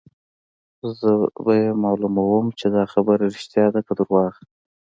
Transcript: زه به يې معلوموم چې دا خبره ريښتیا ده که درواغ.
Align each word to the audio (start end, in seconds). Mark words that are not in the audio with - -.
زه 0.99 1.09
به 1.43 1.53
يې 1.61 1.69
معلوموم 1.83 2.45
چې 2.59 2.65
دا 2.75 2.83
خبره 2.93 3.23
ريښتیا 3.33 3.65
ده 3.73 3.79
که 3.87 3.93
درواغ. 3.97 4.33